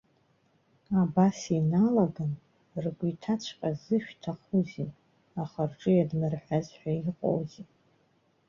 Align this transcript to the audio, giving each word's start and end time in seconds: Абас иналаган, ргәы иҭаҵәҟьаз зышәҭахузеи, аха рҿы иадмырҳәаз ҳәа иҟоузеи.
Абас 1.01 1.37
иналаган, 1.57 2.33
ргәы 2.83 3.07
иҭаҵәҟьаз 3.11 3.77
зышәҭахузеи, 3.85 4.91
аха 5.41 5.61
рҿы 5.69 5.91
иадмырҳәаз 5.93 6.67
ҳәа 6.79 6.91
иҟоузеи. 7.09 7.67